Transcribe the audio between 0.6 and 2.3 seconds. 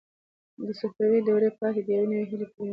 د صفوي دورې پای د یوې نوې